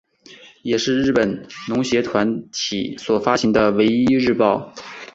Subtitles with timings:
[0.63, 4.73] 也是日本农协团体所发行的唯一日报。